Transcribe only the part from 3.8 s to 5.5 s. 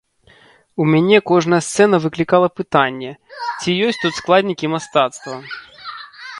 ёсць тут складнікі мастацтва.